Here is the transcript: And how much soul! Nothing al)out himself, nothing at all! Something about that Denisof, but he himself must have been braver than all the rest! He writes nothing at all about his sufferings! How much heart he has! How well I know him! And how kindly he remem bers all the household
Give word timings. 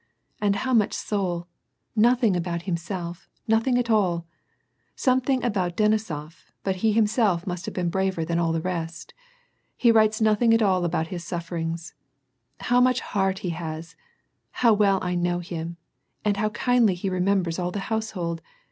And 0.41 0.55
how 0.55 0.73
much 0.73 0.93
soul! 0.93 1.47
Nothing 1.95 2.33
al)out 2.33 2.63
himself, 2.63 3.29
nothing 3.47 3.77
at 3.77 3.91
all! 3.91 4.25
Something 4.95 5.43
about 5.43 5.77
that 5.77 5.77
Denisof, 5.91 6.47
but 6.63 6.77
he 6.77 6.91
himself 6.91 7.45
must 7.45 7.65
have 7.67 7.75
been 7.75 7.91
braver 7.91 8.25
than 8.25 8.39
all 8.39 8.51
the 8.51 8.61
rest! 8.63 9.13
He 9.77 9.91
writes 9.91 10.19
nothing 10.19 10.55
at 10.55 10.61
all 10.63 10.85
about 10.85 11.09
his 11.09 11.23
sufferings! 11.23 11.93
How 12.61 12.81
much 12.81 13.01
heart 13.01 13.39
he 13.45 13.49
has! 13.51 13.95
How 14.49 14.73
well 14.73 14.97
I 15.03 15.13
know 15.13 15.37
him! 15.37 15.77
And 16.25 16.37
how 16.37 16.49
kindly 16.49 16.95
he 16.95 17.07
remem 17.07 17.43
bers 17.43 17.59
all 17.59 17.69
the 17.69 17.81
household 17.93 18.41